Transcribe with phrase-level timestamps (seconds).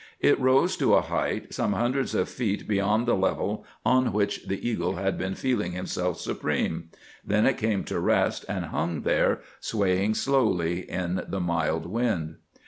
[0.19, 4.67] It rose to a height some hundreds of feet beyond the level on which the
[4.67, 6.89] eagle had been feeling himself supreme.
[7.23, 12.37] Then it came to rest, and hung there, swaying slowly in the mild wind.